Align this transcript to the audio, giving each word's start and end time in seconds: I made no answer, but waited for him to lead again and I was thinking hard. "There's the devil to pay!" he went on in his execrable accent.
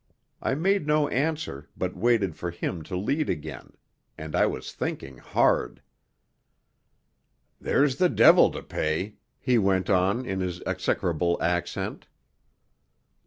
I 0.41 0.55
made 0.55 0.87
no 0.87 1.07
answer, 1.09 1.69
but 1.77 1.95
waited 1.95 2.35
for 2.35 2.49
him 2.49 2.81
to 2.85 2.97
lead 2.97 3.29
again 3.29 3.73
and 4.17 4.35
I 4.35 4.47
was 4.47 4.73
thinking 4.73 5.19
hard. 5.19 5.79
"There's 7.59 7.97
the 7.97 8.09
devil 8.09 8.49
to 8.49 8.63
pay!" 8.63 9.17
he 9.39 9.59
went 9.59 9.91
on 9.91 10.25
in 10.25 10.39
his 10.39 10.59
execrable 10.65 11.37
accent. 11.39 12.07